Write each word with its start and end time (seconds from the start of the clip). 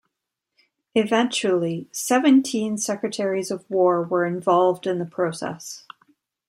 Eventually, 0.95 1.87
seventeen 1.91 2.79
Secretaries 2.79 3.51
of 3.51 3.69
War 3.69 4.01
were 4.01 4.25
involved 4.25 4.87
in 4.87 4.97
the 4.97 5.05
process. 5.05 5.85